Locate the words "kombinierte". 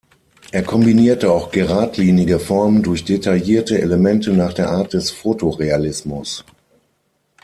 0.63-1.31